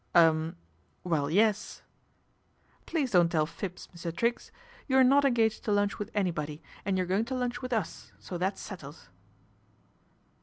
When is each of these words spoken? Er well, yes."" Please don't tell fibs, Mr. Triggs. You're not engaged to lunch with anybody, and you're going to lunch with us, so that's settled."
Er 0.15 0.55
well, 1.03 1.29
yes."" 1.29 1.83
Please 2.87 3.11
don't 3.11 3.29
tell 3.29 3.45
fibs, 3.45 3.85
Mr. 3.95 4.11
Triggs. 4.11 4.51
You're 4.87 5.03
not 5.03 5.25
engaged 5.25 5.63
to 5.65 5.71
lunch 5.71 5.99
with 5.99 6.09
anybody, 6.15 6.59
and 6.83 6.97
you're 6.97 7.05
going 7.05 7.25
to 7.25 7.35
lunch 7.35 7.61
with 7.61 7.71
us, 7.71 8.11
so 8.17 8.35
that's 8.39 8.59
settled." 8.59 9.09